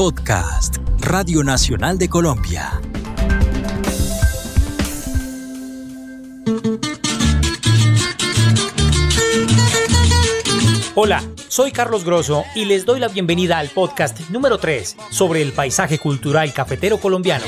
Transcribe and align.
Podcast, 0.00 0.78
Radio 1.00 1.44
Nacional 1.44 1.98
de 1.98 2.08
Colombia. 2.08 2.80
Hola, 10.94 11.22
soy 11.48 11.70
Carlos 11.72 12.06
Grosso 12.06 12.46
y 12.54 12.64
les 12.64 12.86
doy 12.86 12.98
la 12.98 13.08
bienvenida 13.08 13.58
al 13.58 13.68
podcast 13.68 14.18
número 14.30 14.56
3 14.56 14.96
sobre 15.10 15.42
el 15.42 15.52
paisaje 15.52 15.98
cultural 15.98 16.54
cafetero 16.54 16.96
colombiano. 16.96 17.44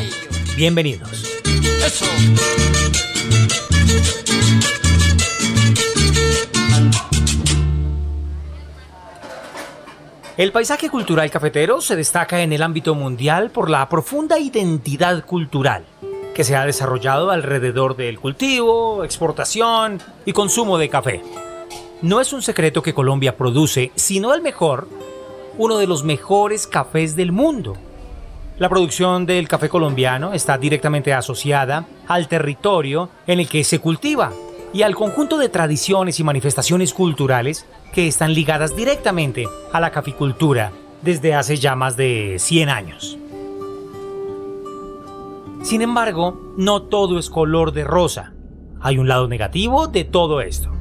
Bienvenidos. 0.55 1.25
El 10.39 10.51
paisaje 10.51 10.89
cultural 10.89 11.31
cafetero 11.31 11.83
se 11.83 11.95
destaca 11.95 12.41
en 12.41 12.55
el 12.55 12.63
ámbito 12.63 12.95
mundial 12.95 13.51
por 13.51 13.69
la 13.69 13.87
profunda 13.91 14.39
identidad 14.39 15.27
cultural 15.27 15.85
que 16.35 16.43
se 16.43 16.57
ha 16.57 16.65
desarrollado 16.65 17.31
alrededor 17.31 17.97
del 17.97 18.19
cultivo, 18.19 19.05
exportación 19.05 20.01
y 20.25 20.33
consumo 20.33 20.79
de 20.79 20.89
café. 20.89 21.23
No 22.01 22.19
es 22.19 22.33
un 22.33 22.41
secreto 22.41 22.83
que 22.83 22.95
Colombia 22.95 23.37
produce, 23.37 23.93
sino 23.95 24.33
el 24.33 24.41
mejor, 24.41 24.89
uno 25.59 25.77
de 25.77 25.87
los 25.87 26.03
mejores 26.03 26.67
cafés 26.67 27.15
del 27.15 27.31
mundo. 27.31 27.77
La 28.59 28.71
producción 28.71 29.27
del 29.27 29.49
café 29.49 29.69
colombiano 29.69 30.33
está 30.33 30.57
directamente 30.57 31.13
asociada 31.13 31.85
al 32.09 32.27
territorio 32.29 33.11
en 33.27 33.41
el 33.41 33.51
que 33.51 33.65
se 33.65 33.81
cultiva 33.81 34.33
y 34.73 34.81
al 34.81 34.95
conjunto 34.95 35.37
de 35.37 35.51
tradiciones 35.51 36.19
y 36.21 36.25
manifestaciones 36.25 36.95
culturales 36.95 37.67
que 37.93 38.07
están 38.07 38.35
ligadas 38.35 38.75
directamente 38.75 39.47
a 39.73 39.81
la 39.81 39.91
caficultura 39.91 40.73
desde 41.03 41.35
hace 41.35 41.57
ya 41.57 41.75
más 41.75 41.97
de 41.97 42.37
100 42.39 42.69
años. 42.69 43.19
Sin 45.63 45.83
embargo, 45.83 46.55
no 46.57 46.83
todo 46.83 47.19
es 47.19 47.31
color 47.31 47.73
de 47.73 47.85
rosa. 47.85 48.33
Hay 48.81 48.99
un 48.99 49.09
lado 49.09 49.29
negativo 49.29 49.87
de 49.87 50.05
todo 50.05 50.41
esto. 50.41 50.73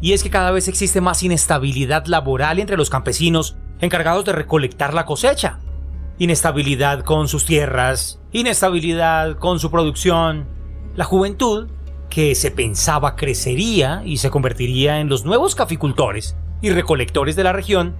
Y 0.00 0.12
es 0.12 0.22
que 0.22 0.30
cada 0.30 0.52
vez 0.52 0.68
existe 0.68 1.00
más 1.00 1.22
inestabilidad 1.22 2.06
laboral 2.06 2.60
entre 2.60 2.76
los 2.76 2.90
campesinos 2.90 3.56
encargados 3.80 4.24
de 4.24 4.32
recolectar 4.32 4.94
la 4.94 5.04
cosecha. 5.04 5.58
Inestabilidad 6.18 7.04
con 7.04 7.26
sus 7.28 7.44
tierras, 7.44 8.20
inestabilidad 8.32 9.36
con 9.38 9.58
su 9.58 9.70
producción. 9.70 10.46
La 10.94 11.04
juventud 11.04 11.68
que 12.10 12.34
se 12.34 12.50
pensaba 12.50 13.16
crecería 13.16 14.02
y 14.04 14.18
se 14.18 14.30
convertiría 14.30 15.00
en 15.00 15.08
los 15.08 15.24
nuevos 15.24 15.54
caficultores 15.54 16.36
y 16.60 16.70
recolectores 16.70 17.36
de 17.36 17.44
la 17.44 17.52
región, 17.52 17.96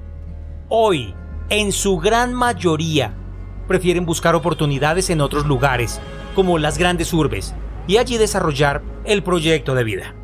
hoy, 0.68 1.14
en 1.50 1.72
su 1.72 1.98
gran 1.98 2.34
mayoría, 2.34 3.14
prefieren 3.66 4.06
buscar 4.06 4.34
oportunidades 4.34 5.10
en 5.10 5.20
otros 5.20 5.46
lugares, 5.46 6.00
como 6.34 6.58
las 6.58 6.78
grandes 6.78 7.12
urbes, 7.12 7.54
y 7.86 7.98
allí 7.98 8.16
desarrollar 8.16 8.82
el 9.04 9.22
proyecto 9.22 9.74
de 9.74 9.84
vida. 9.84 10.14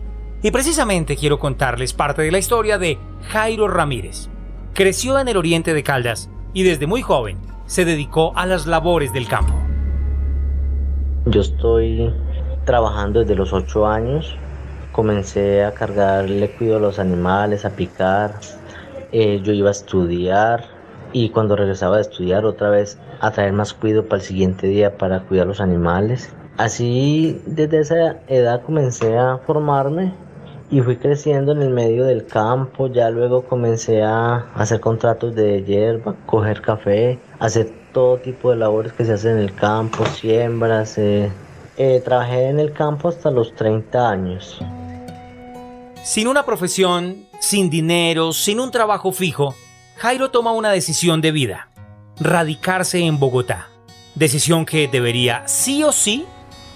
Y 0.43 0.51
precisamente 0.51 1.17
quiero 1.17 1.39
contarles 1.39 1.93
parte 1.93 2.23
de 2.23 2.33
la 2.33 2.39
historia 2.39 2.79
de 2.79 2.98
Jairo 3.29 3.69
Ramírez. 3.69 4.29
Creció 4.75 5.19
en 5.19 5.29
el 5.29 5.37
oriente 5.37 5.73
de 5.73 5.83
Caldas 5.83 6.29
y 6.53 6.65
desde 6.65 6.87
muy 6.87 7.01
joven 7.01 7.39
se 7.67 7.85
dedicó 7.85 8.37
a 8.37 8.45
las 8.45 8.67
labores 8.67 9.13
del 9.13 9.27
campo. 9.27 9.55
Yo 11.27 11.41
estoy 11.41 12.13
trabajando 12.65 13.20
desde 13.20 13.34
los 13.34 13.53
8 13.53 13.87
años. 13.87 14.37
Comencé 14.93 15.65
a 15.65 15.73
cargarle 15.73 16.51
cuido 16.51 16.77
a 16.77 16.81
los 16.81 16.98
animales, 16.98 17.65
a 17.65 17.70
picar. 17.70 18.34
Eh, 19.12 19.41
yo 19.43 19.53
iba 19.53 19.69
a 19.69 19.73
estudiar 19.73 20.65
y 21.12 21.31
cuando 21.31 21.57
regresaba 21.57 21.97
de 21.97 22.03
estudiar 22.03 22.45
otra 22.45 22.70
vez 22.70 22.98
a 23.20 23.31
traer 23.31 23.53
más 23.53 23.73
cuido 23.73 24.05
para 24.05 24.20
el 24.20 24.27
siguiente 24.27 24.67
día 24.67 24.97
para 24.98 25.20
cuidar 25.20 25.47
los 25.47 25.61
animales. 25.61 26.35
Así 26.57 27.41
desde 27.47 27.80
esa 27.80 28.17
edad 28.29 28.63
comencé 28.63 29.17
a 29.17 29.39
formarme 29.39 30.13
y 30.70 30.81
fui 30.81 30.96
creciendo 30.96 31.52
en 31.52 31.63
el 31.63 31.70
medio 31.70 32.05
del 32.05 32.27
campo. 32.27 32.89
Ya 32.89 33.11
luego 33.11 33.42
comencé 33.42 34.02
a 34.02 34.46
hacer 34.55 34.81
contratos 34.81 35.35
de 35.35 35.63
hierba, 35.63 36.14
coger 36.27 36.61
café, 36.61 37.19
hacer 37.39 37.70
todo 37.92 38.19
tipo 38.19 38.51
de 38.51 38.57
labores 38.57 38.92
que 38.92 39.05
se 39.05 39.13
hacen 39.13 39.39
en 39.39 39.45
el 39.45 39.55
campo, 39.55 40.05
siembras, 40.07 40.98
eh, 40.98 41.31
eh, 41.77 42.01
trabajé 42.05 42.48
en 42.48 42.61
el 42.61 42.73
campo 42.73 43.08
hasta 43.08 43.30
los 43.30 43.55
30 43.55 44.08
años. 44.08 44.61
Sin 46.02 46.29
una 46.29 46.45
profesión, 46.45 47.27
sin 47.40 47.70
dinero, 47.70 48.33
sin 48.33 48.61
un 48.61 48.70
trabajo 48.70 49.12
fijo, 49.12 49.55
Jairo 49.96 50.30
toma 50.30 50.52
una 50.52 50.70
decisión 50.70 51.20
de 51.20 51.33
vida, 51.33 51.68
radicarse 52.20 53.01
en 53.01 53.18
Bogotá. 53.18 53.68
Decisión 54.14 54.67
que 54.67 54.86
debería 54.86 55.46
sí 55.48 55.83
o 55.83 55.92
sí 55.92 56.24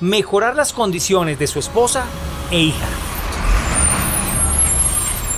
mejorar 0.01 0.57
las 0.57 0.73
condiciones 0.73 1.39
de 1.39 1.47
su 1.47 1.59
esposa 1.59 2.05
e 2.51 2.61
hija. 2.61 2.87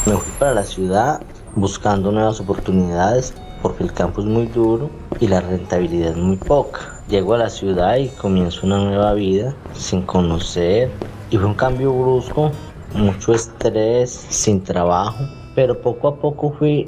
Me 0.07 0.13
fui 0.13 0.33
para 0.39 0.55
la 0.55 0.65
ciudad 0.65 1.21
buscando 1.55 2.13
nuevas 2.13 2.41
oportunidades 2.41 3.35
porque 3.63 3.85
el 3.85 3.93
campo 3.93 4.21
es 4.21 4.27
muy 4.27 4.47
duro 4.47 4.91
y 5.21 5.29
la 5.29 5.41
rentabilidad 5.41 6.11
es 6.11 6.17
muy 6.17 6.37
poca. 6.37 7.01
Llego 7.09 7.35
a 7.35 7.39
la 7.39 7.51
ciudad 7.51 7.97
y 7.97 8.09
comienzo 8.09 8.67
una 8.67 8.79
nueva 8.79 9.15
vida 9.15 9.55
sin 9.75 10.03
conocer 10.03 10.91
y 11.31 11.37
fue 11.37 11.47
un 11.47 11.55
cambio 11.55 11.93
brusco, 11.93 12.51
mucho 12.95 13.35
estrés, 13.35 14.11
sin 14.11 14.63
trabajo, 14.63 15.25
pero 15.55 15.81
poco 15.81 16.09
a 16.09 16.17
poco 16.17 16.53
fui 16.59 16.87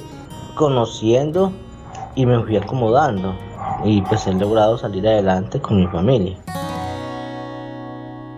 conociendo 0.55 1.53
y 2.15 2.27
me 2.27 2.43
fui 2.43 2.57
acomodando 2.57 3.35
y 3.85 4.03
pues 4.03 4.27
he 4.27 4.35
logrado 4.35 4.79
salir 4.79 5.07
adelante 5.07 5.61
con 5.61 5.79
mi 5.79 5.87
familia. 5.87 6.37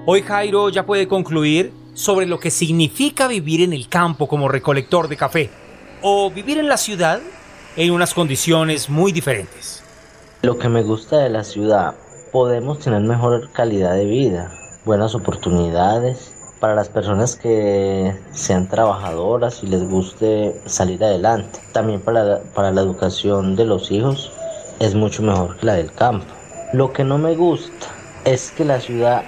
Hoy 0.06 0.23
Jairo 0.23 0.69
ya 0.69 0.84
puede 0.84 1.09
concluir 1.09 1.73
sobre 1.94 2.27
lo 2.27 2.39
que 2.39 2.50
significa 2.50 3.28
vivir 3.28 3.62
en 3.62 3.73
el 3.73 3.89
campo 3.89 4.27
como 4.27 4.49
recolector 4.49 5.09
de 5.09 5.17
café 5.17 5.50
o 6.03 6.31
vivir 6.31 6.59
en 6.59 6.69
la 6.69 6.77
ciudad 6.77 7.21
en 7.77 7.91
unas 7.91 8.15
condiciones 8.15 8.89
muy 8.89 9.12
diferentes. 9.12 9.83
Lo 10.43 10.59
que 10.59 10.69
me 10.69 10.83
gusta 10.83 11.19
de 11.19 11.31
la 11.31 11.43
ciudad, 11.43 11.95
podemos 12.31 12.79
tener 12.79 13.01
mejor 13.01 13.51
calidad 13.53 13.95
de 13.95 14.05
vida, 14.05 14.53
buenas 14.85 15.15
oportunidades 15.15 16.33
para 16.61 16.75
las 16.75 16.89
personas 16.89 17.37
que 17.37 18.15
sean 18.33 18.69
trabajadoras 18.69 19.62
y 19.62 19.67
les 19.67 19.89
guste 19.89 20.61
salir 20.67 21.03
adelante. 21.03 21.61
También 21.73 22.01
para, 22.01 22.43
para 22.55 22.71
la 22.71 22.81
educación 22.81 23.57
de 23.57 23.65
los 23.65 23.91
hijos 23.91 24.33
es 24.79 24.95
mucho 24.95 25.23
mejor 25.23 25.56
que 25.56 25.67
la 25.67 25.75
del 25.75 25.93
campo. 25.93 26.27
Lo 26.73 26.93
que 26.93 27.05
no 27.05 27.19
me 27.19 27.35
gusta 27.35 27.87
es 28.25 28.51
que 28.53 28.65
la 28.65 28.81
ciudad 28.81 29.23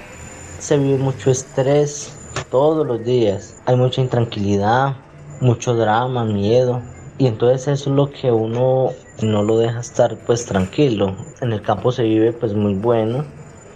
se 0.59 0.79
vive 0.79 0.99
mucho 0.99 1.31
estrés 1.31 2.13
todos 2.51 2.87
los 2.87 3.05
días. 3.05 3.57
Hay 3.67 3.77
mucha 3.77 4.01
intranquilidad, 4.01 4.97
mucho 5.41 5.75
drama, 5.75 6.25
miedo. 6.25 6.81
Y 7.19 7.27
entonces 7.27 7.67
eso 7.67 7.91
es 7.91 7.97
lo 7.97 8.11
que 8.11 8.31
uno 8.31 8.93
no 9.23 9.43
lo 9.43 9.59
deja 9.59 9.81
estar 9.81 10.17
pues 10.27 10.45
tranquilo. 10.45 11.17
En 11.41 11.53
el 11.53 11.63
campo 11.63 11.91
se 11.91 12.03
vive 12.03 12.33
pues 12.33 12.53
muy 12.53 12.75
bueno, 12.75 13.25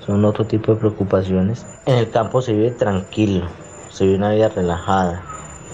son 0.04 0.24
otro 0.24 0.44
tipo 0.44 0.72
de 0.72 0.78
preocupaciones. 0.78 1.64
En 1.86 1.96
el 1.96 2.10
campo 2.10 2.42
se 2.42 2.52
vive 2.52 2.70
tranquilo, 2.72 3.46
se 3.90 4.04
vive 4.04 4.18
una 4.18 4.32
vida 4.32 4.50
relajada. 4.50 5.22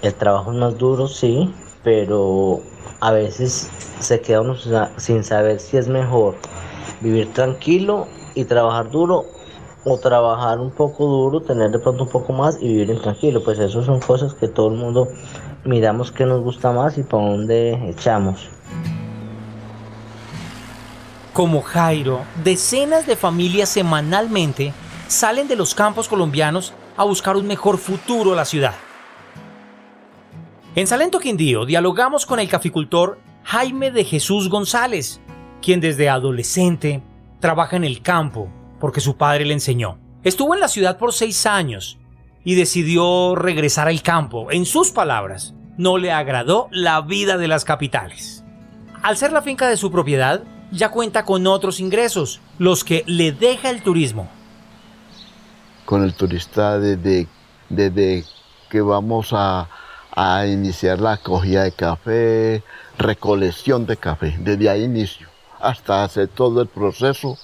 El 0.02 0.14
trabajo 0.14 0.52
es 0.52 0.58
más 0.58 0.78
duro, 0.78 1.08
sí, 1.08 1.52
pero 1.82 2.60
a 3.00 3.10
veces 3.10 3.70
se 3.98 4.20
queda 4.20 4.42
uno 4.42 4.54
sin 4.96 5.24
saber 5.24 5.58
si 5.58 5.76
es 5.76 5.88
mejor 5.88 6.36
vivir 7.00 7.32
tranquilo 7.32 8.06
y 8.34 8.44
trabajar 8.44 8.90
duro 8.90 9.35
o 9.88 9.96
trabajar 9.98 10.58
un 10.58 10.72
poco 10.72 11.06
duro, 11.06 11.40
tener 11.40 11.70
de 11.70 11.78
pronto 11.78 12.02
un 12.02 12.10
poco 12.10 12.32
más 12.32 12.58
y 12.60 12.66
vivir 12.66 12.90
en 12.90 13.00
tranquilo. 13.00 13.42
Pues 13.42 13.58
eso 13.60 13.84
son 13.84 14.00
cosas 14.00 14.34
que 14.34 14.48
todo 14.48 14.68
el 14.68 14.74
mundo 14.74 15.08
miramos 15.64 16.10
que 16.10 16.26
nos 16.26 16.42
gusta 16.42 16.72
más 16.72 16.98
y 16.98 17.04
para 17.04 17.22
dónde 17.22 17.88
echamos. 17.88 18.48
Como 21.32 21.62
Jairo, 21.62 22.22
decenas 22.42 23.06
de 23.06 23.14
familias 23.14 23.68
semanalmente 23.68 24.72
salen 25.06 25.46
de 25.46 25.54
los 25.54 25.74
campos 25.74 26.08
colombianos 26.08 26.72
a 26.96 27.04
buscar 27.04 27.36
un 27.36 27.46
mejor 27.46 27.78
futuro 27.78 28.32
a 28.32 28.36
la 28.36 28.44
ciudad. 28.44 28.74
En 30.74 30.88
Salento 30.88 31.20
Quindío 31.20 31.64
dialogamos 31.64 32.26
con 32.26 32.40
el 32.40 32.48
caficultor 32.48 33.18
Jaime 33.44 33.92
de 33.92 34.02
Jesús 34.02 34.48
González, 34.48 35.20
quien 35.62 35.80
desde 35.80 36.08
adolescente 36.08 37.02
trabaja 37.38 37.76
en 37.76 37.84
el 37.84 38.02
campo 38.02 38.48
porque 38.86 39.00
su 39.00 39.16
padre 39.16 39.44
le 39.44 39.52
enseñó. 39.52 39.98
Estuvo 40.22 40.54
en 40.54 40.60
la 40.60 40.68
ciudad 40.68 40.96
por 40.96 41.12
seis 41.12 41.44
años 41.44 41.98
y 42.44 42.54
decidió 42.54 43.34
regresar 43.34 43.88
al 43.88 44.00
campo. 44.00 44.52
En 44.52 44.64
sus 44.64 44.92
palabras, 44.92 45.54
no 45.76 45.98
le 45.98 46.12
agradó 46.12 46.68
la 46.70 47.00
vida 47.00 47.36
de 47.36 47.48
las 47.48 47.64
capitales. 47.64 48.44
Al 49.02 49.16
ser 49.16 49.32
la 49.32 49.42
finca 49.42 49.66
de 49.66 49.76
su 49.76 49.90
propiedad, 49.90 50.44
ya 50.70 50.92
cuenta 50.92 51.24
con 51.24 51.48
otros 51.48 51.80
ingresos, 51.80 52.40
los 52.60 52.84
que 52.84 53.02
le 53.08 53.32
deja 53.32 53.70
el 53.70 53.82
turismo. 53.82 54.30
Con 55.84 56.04
el 56.04 56.14
turista 56.14 56.78
desde, 56.78 57.26
desde 57.68 58.22
que 58.70 58.82
vamos 58.82 59.30
a, 59.32 59.68
a 60.12 60.46
iniciar 60.46 61.00
la 61.00 61.16
cogida 61.16 61.64
de 61.64 61.72
café, 61.72 62.62
recolección 62.98 63.84
de 63.84 63.96
café, 63.96 64.36
desde 64.38 64.70
ahí 64.70 64.84
inicio. 64.84 65.26
hasta 65.60 66.04
hacer 66.04 66.28
todo 66.28 66.62
el 66.62 66.68
proceso, 66.68 67.36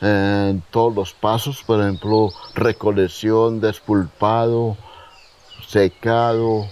en 0.00 0.62
todos 0.70 0.94
los 0.94 1.12
pasos, 1.12 1.62
por 1.64 1.80
ejemplo, 1.80 2.30
recolección, 2.54 3.60
despulpado, 3.60 4.76
secado, 5.66 6.66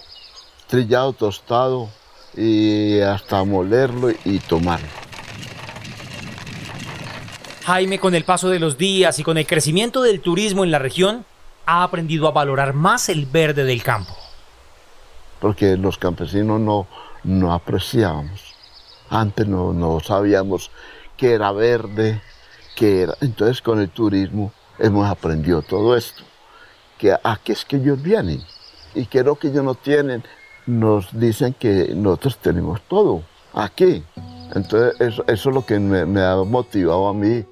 trillado, 0.68 1.12
tostado 1.12 1.88
y 2.36 3.00
hasta 3.00 3.42
molerlo 3.44 4.10
y 4.24 4.38
tomarlo. 4.38 4.86
Jaime, 7.64 7.98
con 7.98 8.14
el 8.14 8.24
paso 8.24 8.48
de 8.48 8.60
los 8.60 8.78
días 8.78 9.18
y 9.18 9.24
con 9.24 9.38
el 9.38 9.46
crecimiento 9.46 10.02
del 10.02 10.20
turismo 10.20 10.62
en 10.62 10.70
la 10.70 10.78
región, 10.78 11.24
ha 11.66 11.82
aprendido 11.82 12.28
a 12.28 12.30
valorar 12.30 12.74
más 12.74 13.08
el 13.08 13.26
verde 13.26 13.64
del 13.64 13.82
campo. 13.82 14.16
Porque 15.40 15.76
los 15.76 15.98
campesinos 15.98 16.60
no, 16.60 16.86
no 17.24 17.52
apreciábamos. 17.52 18.54
Antes 19.10 19.48
no, 19.48 19.72
no 19.72 19.98
sabíamos 19.98 20.70
qué 21.16 21.32
era 21.32 21.50
verde, 21.50 22.22
qué 22.76 23.02
era. 23.02 23.14
Entonces 23.20 23.60
con 23.60 23.80
el 23.80 23.90
turismo 23.90 24.52
hemos 24.78 25.08
aprendido 25.08 25.62
todo 25.62 25.96
esto. 25.96 26.22
Que 26.98 27.12
a 27.12 27.40
qué 27.42 27.52
es 27.52 27.64
que 27.64 27.76
ellos 27.76 28.00
vienen 28.00 28.40
y 28.94 29.06
qué 29.06 29.18
es 29.18 29.24
lo 29.24 29.34
que 29.34 29.48
ellos 29.48 29.64
no 29.64 29.74
tienen. 29.74 30.22
Nos 30.66 31.08
dicen 31.18 31.54
que 31.54 31.92
nosotros 31.94 32.38
tenemos 32.38 32.80
todo 32.82 33.22
aquí. 33.52 34.04
Entonces 34.54 35.00
eso, 35.00 35.24
eso 35.26 35.48
es 35.48 35.54
lo 35.54 35.66
que 35.66 35.80
me, 35.80 36.06
me 36.06 36.22
ha 36.22 36.36
motivado 36.36 37.08
a 37.08 37.14
mí 37.14 37.44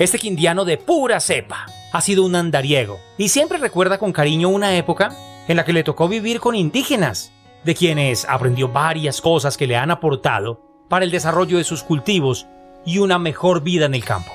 este 0.00 0.18
quindiano 0.18 0.64
de 0.64 0.78
pura 0.78 1.20
cepa 1.20 1.66
ha 1.92 2.00
sido 2.00 2.24
un 2.24 2.34
andariego 2.34 2.98
y 3.18 3.28
siempre 3.28 3.58
recuerda 3.58 3.98
con 3.98 4.14
cariño 4.14 4.48
una 4.48 4.74
época 4.74 5.14
en 5.46 5.58
la 5.58 5.66
que 5.66 5.74
le 5.74 5.84
tocó 5.84 6.08
vivir 6.08 6.40
con 6.40 6.54
indígenas, 6.54 7.32
de 7.64 7.74
quienes 7.74 8.24
aprendió 8.26 8.68
varias 8.68 9.20
cosas 9.20 9.58
que 9.58 9.66
le 9.66 9.76
han 9.76 9.90
aportado 9.90 10.58
para 10.88 11.04
el 11.04 11.10
desarrollo 11.10 11.58
de 11.58 11.64
sus 11.64 11.82
cultivos 11.82 12.46
y 12.84 12.98
una 12.98 13.18
mejor 13.18 13.62
vida 13.62 13.86
en 13.86 13.94
el 13.94 14.04
campo. 14.04 14.32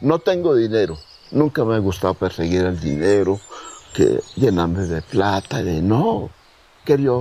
No 0.00 0.18
tengo 0.18 0.54
dinero, 0.54 0.98
nunca 1.30 1.64
me 1.64 1.74
ha 1.74 1.78
gustado 1.78 2.14
perseguir 2.14 2.62
el 2.62 2.78
dinero, 2.80 3.40
que 3.92 4.20
llenarme 4.36 4.82
de 4.82 5.02
plata, 5.02 5.62
de 5.62 5.82
no. 5.82 6.30
Quería 6.84 7.12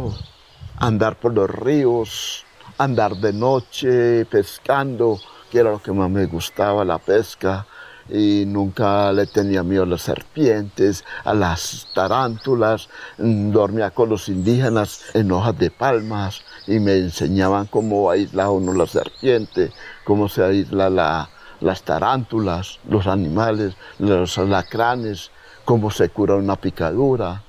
andar 0.78 1.20
por 1.20 1.34
los 1.34 1.50
ríos, 1.50 2.46
andar 2.78 3.16
de 3.16 3.34
noche 3.34 4.26
pescando, 4.26 5.20
que 5.52 5.60
era 5.60 5.72
lo 5.72 5.82
que 5.82 5.92
más 5.92 6.10
me 6.10 6.26
gustaba, 6.26 6.86
la 6.86 7.00
pesca, 7.00 7.66
y 8.10 8.46
nunca 8.46 9.12
le 9.12 9.28
tenía 9.28 9.64
miedo 9.64 9.84
a 9.84 9.88
las 9.88 10.02
serpientes, 10.02 11.04
a 11.24 11.34
las 11.34 11.88
tarántulas, 11.94 12.90
dormía 13.18 13.92
con 13.92 14.10
los 14.10 14.30
indígenas 14.30 15.02
en 15.14 15.32
hojas 15.32 15.58
de 15.58 15.72
palmas 15.72 16.42
y 16.68 16.80
me 16.80 16.98
enseñaban 16.98 17.68
cómo 17.68 18.10
aisla 18.10 18.50
uno 18.50 18.74
la 18.74 18.88
serpiente, 18.88 19.72
cómo 20.04 20.30
se 20.30 20.44
aísla 20.44 20.90
la, 20.90 21.30
las 21.60 21.84
tarántulas, 21.84 22.80
los 22.88 23.08
animales, 23.08 23.76
los 24.00 24.38
alacranes, 24.38 25.32
cómo 25.66 25.92
se 25.92 26.10
cura 26.10 26.36
una 26.36 26.56
picadura. 26.56 27.44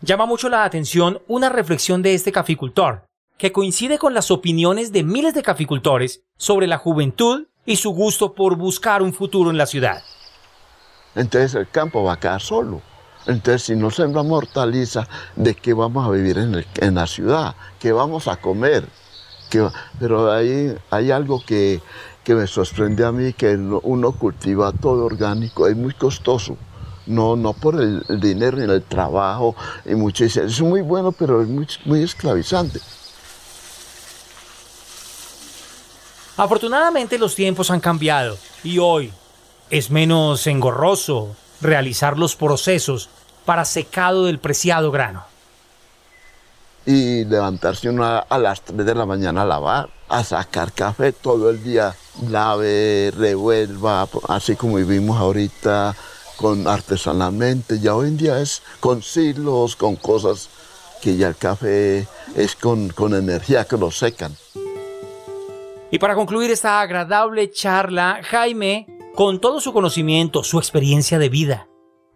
Llama 0.00 0.26
mucho 0.26 0.48
la 0.48 0.64
atención 0.64 1.20
una 1.28 1.48
reflexión 1.48 2.02
de 2.02 2.14
este 2.14 2.30
caficultor, 2.30 3.06
que 3.38 3.52
coincide 3.52 3.98
con 3.98 4.14
las 4.14 4.30
opiniones 4.30 4.92
de 4.92 5.02
miles 5.02 5.34
de 5.34 5.42
caficultores 5.42 6.22
sobre 6.36 6.66
la 6.66 6.78
juventud 6.78 7.46
y 7.66 7.76
su 7.76 7.90
gusto 7.90 8.32
por 8.32 8.56
buscar 8.56 9.02
un 9.02 9.12
futuro 9.12 9.50
en 9.50 9.58
la 9.58 9.66
ciudad. 9.66 10.02
Entonces 11.14 11.54
el 11.54 11.68
campo 11.68 12.02
va 12.02 12.14
a 12.14 12.20
quedar 12.20 12.40
solo. 12.40 12.82
Entonces 13.26 13.62
si 13.62 13.76
no 13.76 13.90
sembramos 13.90 14.38
hortaliza, 14.38 15.08
¿de 15.36 15.54
qué 15.54 15.72
vamos 15.72 16.06
a 16.06 16.10
vivir 16.10 16.38
en, 16.38 16.94
la 16.94 17.06
ciudad? 17.06 17.54
¿Qué 17.78 17.92
vamos 17.92 18.28
a 18.28 18.36
comer? 18.36 18.86
pero 20.00 20.32
ahí 20.32 20.76
hay 20.90 21.12
algo 21.12 21.40
que, 21.46 21.80
me 22.26 22.46
sorprende 22.48 23.04
a 23.04 23.12
mí, 23.12 23.32
que 23.34 23.54
uno 23.54 24.10
cultiva 24.10 24.72
todo 24.72 25.04
orgánico, 25.04 25.68
es 25.68 25.76
muy 25.76 25.94
costoso. 25.94 26.56
No, 27.06 27.36
no 27.36 27.52
por 27.52 27.80
el, 27.80 28.02
dinero 28.20 28.56
ni 28.56 28.64
el 28.64 28.82
trabajo, 28.82 29.54
y 29.84 29.92
es 29.92 30.60
muy 30.60 30.80
bueno, 30.80 31.12
pero 31.12 31.40
es 31.40 31.48
muy, 31.48 31.68
muy 31.84 32.02
esclavizante. 32.02 32.80
Afortunadamente 36.36 37.16
los 37.16 37.36
tiempos 37.36 37.70
han 37.70 37.78
cambiado 37.78 38.36
y 38.64 38.78
hoy 38.78 39.12
es 39.70 39.90
menos 39.90 40.46
engorroso 40.48 41.36
realizar 41.60 42.18
los 42.18 42.34
procesos 42.34 43.08
para 43.44 43.64
secado 43.64 44.24
del 44.24 44.40
preciado 44.40 44.90
grano. 44.90 45.24
Y 46.86 47.24
levantarse 47.24 47.88
a 47.88 48.38
las 48.38 48.62
3 48.62 48.84
de 48.84 48.94
la 48.94 49.06
mañana 49.06 49.42
a 49.42 49.46
lavar, 49.46 49.88
a 50.08 50.24
sacar 50.24 50.72
café 50.72 51.12
todo 51.12 51.50
el 51.50 51.62
día, 51.62 51.94
lave, 52.28 53.12
revuelva, 53.16 54.08
así 54.28 54.56
como 54.56 54.76
vivimos 54.76 55.18
ahorita 55.18 55.94
con 56.36 56.66
artesanalmente. 56.66 57.78
Ya 57.78 57.94
hoy 57.94 58.08
en 58.08 58.16
día 58.16 58.40
es 58.40 58.60
con 58.80 59.02
silos, 59.02 59.76
con 59.76 59.96
cosas 59.96 60.50
que 61.00 61.16
ya 61.16 61.28
el 61.28 61.36
café 61.36 62.06
es 62.34 62.56
con, 62.56 62.88
con 62.90 63.14
energía 63.14 63.64
que 63.64 63.78
lo 63.78 63.90
secan. 63.90 64.36
Y 65.94 66.00
para 66.00 66.16
concluir 66.16 66.50
esta 66.50 66.80
agradable 66.80 67.52
charla, 67.52 68.18
Jaime, 68.24 68.88
con 69.14 69.40
todo 69.40 69.60
su 69.60 69.72
conocimiento, 69.72 70.42
su 70.42 70.58
experiencia 70.58 71.20
de 71.20 71.28
vida, 71.28 71.68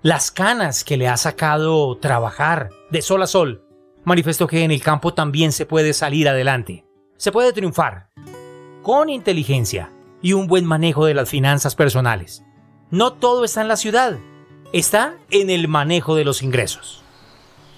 las 0.03 0.33
canas 0.33 0.83
que 0.83 0.97
le 0.97 1.07
ha 1.07 1.17
sacado 1.17 1.97
trabajar 1.97 2.71
de 2.91 3.03
sol 3.03 3.23
a 3.23 3.29
sol, 3.29 3.63
manifestó 4.03 4.49
que 4.49 4.65
en 4.65 4.73
el 4.73 4.83
campo 4.83 5.15
también 5.15 5.53
se 5.53 5.65
puede 5.65 5.93
salir 5.93 6.29
adelante, 6.29 6.87
se 7.19 7.31
puede 7.31 7.53
triunfar, 7.53 8.09
con 8.83 9.11
inteligencia 9.11 9.93
y 10.21 10.33
un 10.33 10.49
buen 10.49 10.65
manejo 10.65 11.07
de 11.07 11.15
las 11.15 11.29
finanzas 11.29 11.77
personales. 11.77 12.43
No 12.91 13.13
todo 13.13 13.45
está 13.45 13.61
en 13.61 13.69
la 13.69 13.77
ciudad, 13.77 14.19
está 14.73 15.15
en 15.31 15.51
el 15.51 15.69
manejo 15.69 16.17
de 16.17 16.25
los 16.25 16.43
ingresos. 16.43 17.05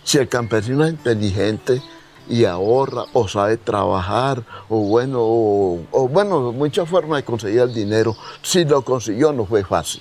Si 0.05 0.17
el 0.17 0.31
campesino 0.31 0.83
es 0.83 0.93
inteligente, 0.93 1.83
y 2.31 2.45
ahorra 2.45 3.05
o 3.13 3.29
sabe 3.29 3.57
trabajar 3.57 4.43
o 4.69 4.79
bueno, 4.79 5.19
o, 5.21 6.09
bueno, 6.09 6.53
muchas 6.53 6.89
formas 6.89 7.19
de 7.19 7.25
conseguir 7.25 7.61
el 7.61 7.75
dinero. 7.75 8.17
Si 8.41 8.65
lo 8.65 8.83
consiguió 8.83 9.33
no 9.33 9.45
fue 9.45 9.65
fácil. 9.65 10.01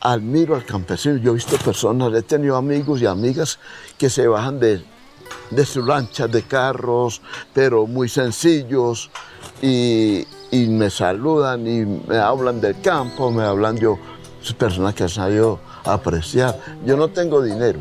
Admiro 0.00 0.54
al 0.54 0.64
campesino, 0.64 1.16
yo 1.16 1.32
he 1.32 1.34
visto 1.34 1.56
personas, 1.56 2.12
he 2.14 2.22
tenido 2.22 2.56
amigos 2.56 3.00
y 3.00 3.06
amigas 3.06 3.58
que 3.96 4.08
se 4.08 4.28
bajan 4.28 4.60
de, 4.60 4.84
de 5.50 5.66
sus 5.66 5.84
lanchas 5.84 6.30
de 6.30 6.42
carros, 6.42 7.20
pero 7.52 7.86
muy 7.86 8.08
sencillos 8.08 9.10
y, 9.60 10.24
y 10.52 10.66
me 10.68 10.90
saludan 10.90 11.66
y 11.66 11.84
me 11.84 12.16
hablan 12.18 12.60
del 12.60 12.80
campo, 12.80 13.32
me 13.32 13.42
hablan 13.42 13.76
yo, 13.76 13.98
personas 14.56 14.94
que 14.94 15.04
han 15.04 15.08
sabido 15.08 15.58
apreciar. 15.84 16.60
Yo 16.84 16.96
no 16.96 17.08
tengo 17.08 17.42
dinero, 17.42 17.80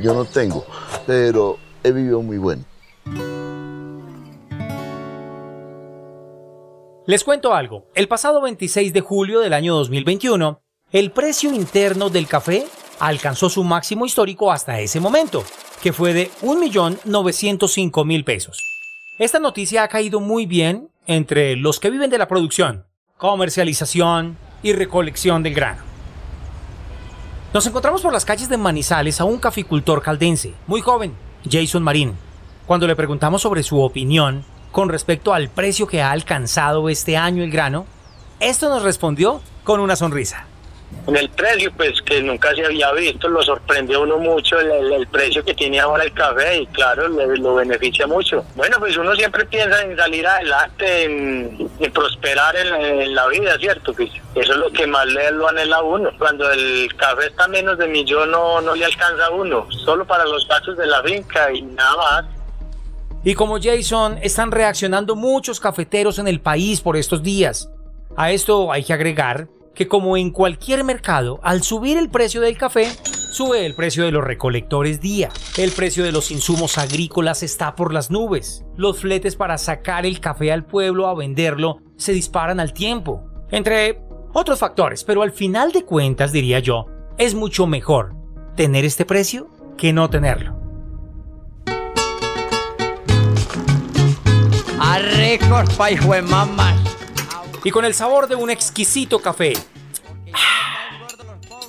yo 0.00 0.14
no 0.14 0.26
tengo, 0.26 0.64
pero 1.06 1.56
he 1.82 1.90
vivido 1.90 2.22
muy 2.22 2.38
bueno. 2.38 2.62
Les 7.08 7.24
cuento 7.24 7.54
algo. 7.54 7.86
El 7.94 8.06
pasado 8.06 8.42
26 8.42 8.92
de 8.92 9.00
julio 9.00 9.40
del 9.40 9.54
año 9.54 9.74
2021, 9.76 10.60
el 10.92 11.10
precio 11.10 11.54
interno 11.54 12.10
del 12.10 12.28
café 12.28 12.66
alcanzó 13.00 13.48
su 13.48 13.64
máximo 13.64 14.04
histórico 14.04 14.52
hasta 14.52 14.78
ese 14.80 15.00
momento, 15.00 15.42
que 15.82 15.94
fue 15.94 16.12
de 16.12 16.30
1.905.000 16.42 18.24
pesos. 18.24 18.62
Esta 19.18 19.38
noticia 19.38 19.84
ha 19.84 19.88
caído 19.88 20.20
muy 20.20 20.44
bien 20.44 20.90
entre 21.06 21.56
los 21.56 21.80
que 21.80 21.88
viven 21.88 22.10
de 22.10 22.18
la 22.18 22.28
producción, 22.28 22.84
comercialización 23.16 24.36
y 24.62 24.74
recolección 24.74 25.42
del 25.42 25.54
grano. 25.54 25.84
Nos 27.54 27.66
encontramos 27.66 28.02
por 28.02 28.12
las 28.12 28.26
calles 28.26 28.50
de 28.50 28.58
Manizales 28.58 29.18
a 29.18 29.24
un 29.24 29.38
caficultor 29.38 30.02
caldense, 30.02 30.52
muy 30.66 30.82
joven, 30.82 31.14
Jason 31.50 31.82
Marín. 31.82 32.18
Cuando 32.66 32.86
le 32.86 32.94
preguntamos 32.94 33.40
sobre 33.40 33.62
su 33.62 33.80
opinión 33.80 34.44
con 34.78 34.90
respecto 34.90 35.34
al 35.34 35.48
precio 35.48 35.88
que 35.88 36.02
ha 36.02 36.12
alcanzado 36.12 36.88
este 36.88 37.16
año 37.16 37.42
el 37.42 37.50
grano, 37.50 37.84
esto 38.38 38.68
nos 38.68 38.84
respondió 38.84 39.42
con 39.64 39.80
una 39.80 39.96
sonrisa. 39.96 40.46
En 41.08 41.16
el 41.16 41.28
precio, 41.30 41.72
pues 41.76 42.00
que 42.02 42.22
nunca 42.22 42.54
se 42.54 42.64
había 42.64 42.92
visto, 42.92 43.26
lo 43.26 43.42
sorprendió 43.42 44.02
uno 44.02 44.18
mucho 44.18 44.56
el, 44.60 45.04
precio 45.08 45.44
que 45.44 45.52
tiene 45.54 45.80
ahora 45.80 46.04
el 46.04 46.12
café 46.12 46.58
y 46.58 46.66
claro, 46.68 47.08
le, 47.08 47.38
lo 47.38 47.56
beneficia 47.56 48.06
mucho. 48.06 48.44
Bueno, 48.54 48.76
pues 48.78 48.96
uno 48.96 49.16
siempre 49.16 49.44
piensa 49.46 49.82
en 49.82 49.96
salir 49.96 50.24
adelante, 50.24 51.04
en, 51.06 51.70
prosperar 51.92 52.54
en, 52.54 53.16
la 53.16 53.26
vida, 53.26 53.58
¿cierto? 53.58 53.92
Pues 53.92 54.10
eso 54.36 54.52
es 54.52 54.58
lo 54.58 54.70
que 54.70 54.86
más 54.86 55.06
le 55.06 55.32
lo 55.32 55.48
anhela 55.48 55.82
uno. 55.82 56.12
Cuando 56.16 56.48
el 56.52 56.94
café 56.94 57.26
está 57.26 57.48
menos 57.48 57.78
de 57.78 57.88
millón 57.88 58.30
no, 58.30 58.60
no 58.60 58.76
le 58.76 58.84
alcanza 58.84 59.26
a 59.26 59.30
uno, 59.30 59.66
solo 59.84 60.06
para 60.06 60.24
los 60.24 60.46
gastos 60.46 60.76
de 60.76 60.86
la 60.86 61.02
finca 61.02 61.50
y 61.52 61.62
nada 61.62 61.96
más. 61.96 62.37
Y 63.24 63.34
como 63.34 63.58
Jason, 63.60 64.18
están 64.22 64.50
reaccionando 64.50 65.16
muchos 65.16 65.60
cafeteros 65.60 66.18
en 66.18 66.28
el 66.28 66.40
país 66.40 66.80
por 66.80 66.96
estos 66.96 67.22
días. 67.22 67.70
A 68.16 68.32
esto 68.32 68.72
hay 68.72 68.84
que 68.84 68.92
agregar 68.92 69.48
que 69.74 69.86
como 69.86 70.16
en 70.16 70.30
cualquier 70.30 70.82
mercado, 70.84 71.40
al 71.42 71.62
subir 71.62 71.96
el 71.96 72.10
precio 72.10 72.40
del 72.40 72.56
café, 72.56 72.88
Sube 73.30 73.66
el 73.66 73.74
precio 73.74 74.04
de 74.04 74.10
los 74.10 74.24
recolectores 74.24 75.00
día. 75.00 75.28
El 75.58 75.70
precio 75.72 76.02
de 76.02 76.12
los 76.12 76.30
insumos 76.30 76.78
agrícolas 76.78 77.42
está 77.42 77.76
por 77.76 77.92
las 77.92 78.10
nubes. 78.10 78.64
Los 78.74 79.00
fletes 79.00 79.36
para 79.36 79.58
sacar 79.58 80.06
el 80.06 80.18
café 80.18 80.50
al 80.50 80.64
pueblo 80.64 81.06
a 81.06 81.14
venderlo 81.14 81.78
se 81.96 82.12
disparan 82.12 82.58
al 82.58 82.72
tiempo. 82.72 83.22
Entre 83.50 84.00
otros 84.32 84.58
factores, 84.58 85.04
pero 85.04 85.22
al 85.22 85.30
final 85.30 85.72
de 85.72 85.84
cuentas, 85.84 86.32
diría 86.32 86.58
yo, 86.58 86.86
es 87.18 87.34
mucho 87.34 87.66
mejor 87.66 88.14
tener 88.56 88.84
este 88.84 89.04
precio 89.04 89.48
que 89.76 89.92
no 89.92 90.08
tenerlo. 90.08 90.57
Y 97.64 97.70
con 97.70 97.84
el 97.84 97.94
sabor 97.94 98.28
de 98.28 98.34
un 98.34 98.50
exquisito 98.50 99.20
café. 99.20 99.52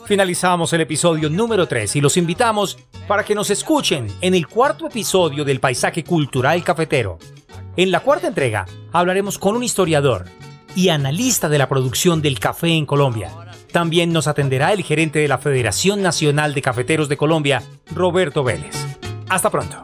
Finalizamos 0.05 0.73
el 0.73 0.81
episodio 0.81 1.29
número 1.29 1.67
3 1.67 1.97
y 1.97 2.01
los 2.01 2.17
invitamos 2.17 2.79
para 3.07 3.23
que 3.23 3.35
nos 3.35 3.51
escuchen 3.51 4.07
en 4.21 4.33
el 4.33 4.47
cuarto 4.47 4.87
episodio 4.87 5.45
del 5.45 5.59
Paisaje 5.59 6.03
Cultural 6.03 6.63
Cafetero. 6.63 7.19
En 7.77 7.91
la 7.91 7.99
cuarta 7.99 8.27
entrega 8.27 8.65
hablaremos 8.91 9.37
con 9.37 9.55
un 9.55 9.63
historiador 9.63 10.25
y 10.75 10.89
analista 10.89 11.49
de 11.49 11.59
la 11.59 11.69
producción 11.69 12.21
del 12.23 12.39
café 12.39 12.69
en 12.69 12.87
Colombia. 12.87 13.31
También 13.71 14.11
nos 14.11 14.27
atenderá 14.27 14.73
el 14.73 14.83
gerente 14.83 15.19
de 15.19 15.27
la 15.27 15.37
Federación 15.37 16.01
Nacional 16.01 16.55
de 16.55 16.63
Cafeteros 16.63 17.09
de 17.09 17.17
Colombia, 17.17 17.61
Roberto 17.93 18.43
Vélez. 18.43 18.75
Hasta 19.29 19.51
pronto. 19.51 19.83